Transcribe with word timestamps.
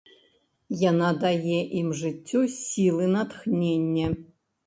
Яна 0.91 1.09
дае 1.23 1.59
ім 1.81 1.91
жыццё, 2.01 2.41
сілы, 2.55 3.09
натхненне. 3.17 4.07